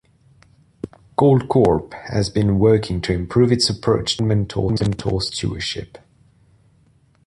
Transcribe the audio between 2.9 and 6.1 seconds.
to improve its approach to environmental stewardship.